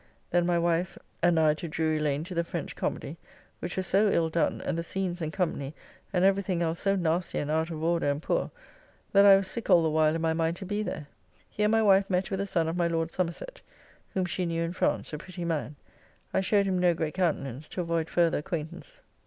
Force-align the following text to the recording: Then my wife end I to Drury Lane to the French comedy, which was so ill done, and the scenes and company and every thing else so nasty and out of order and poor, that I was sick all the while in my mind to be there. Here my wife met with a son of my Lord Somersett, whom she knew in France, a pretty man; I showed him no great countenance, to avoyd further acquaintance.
Then 0.31 0.47
my 0.47 0.57
wife 0.57 0.97
end 1.21 1.39
I 1.39 1.53
to 1.53 1.67
Drury 1.67 1.99
Lane 1.99 2.23
to 2.23 2.33
the 2.33 2.43
French 2.43 2.75
comedy, 2.75 3.17
which 3.59 3.77
was 3.77 3.85
so 3.85 4.09
ill 4.11 4.31
done, 4.31 4.59
and 4.61 4.75
the 4.75 4.81
scenes 4.81 5.21
and 5.21 5.31
company 5.31 5.75
and 6.11 6.25
every 6.25 6.41
thing 6.41 6.63
else 6.63 6.79
so 6.79 6.95
nasty 6.95 7.37
and 7.37 7.51
out 7.51 7.69
of 7.69 7.83
order 7.83 8.07
and 8.09 8.19
poor, 8.19 8.49
that 9.13 9.27
I 9.27 9.35
was 9.35 9.47
sick 9.47 9.69
all 9.69 9.83
the 9.83 9.91
while 9.91 10.15
in 10.15 10.21
my 10.23 10.33
mind 10.33 10.55
to 10.55 10.65
be 10.65 10.81
there. 10.81 11.05
Here 11.47 11.69
my 11.69 11.83
wife 11.83 12.09
met 12.09 12.31
with 12.31 12.41
a 12.41 12.47
son 12.47 12.67
of 12.67 12.75
my 12.75 12.87
Lord 12.87 13.11
Somersett, 13.11 13.61
whom 14.15 14.25
she 14.25 14.47
knew 14.47 14.63
in 14.63 14.73
France, 14.73 15.13
a 15.13 15.19
pretty 15.19 15.45
man; 15.45 15.75
I 16.33 16.41
showed 16.41 16.65
him 16.65 16.79
no 16.79 16.95
great 16.95 17.13
countenance, 17.13 17.67
to 17.67 17.83
avoyd 17.85 18.09
further 18.09 18.39
acquaintance. 18.39 19.03